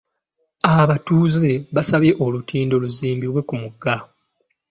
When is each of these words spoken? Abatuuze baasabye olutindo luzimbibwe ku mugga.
Abatuuze 0.81 1.51
baasabye 1.75 2.11
olutindo 2.25 2.75
luzimbibwe 2.83 3.41
ku 3.47 3.55
mugga. 3.61 3.95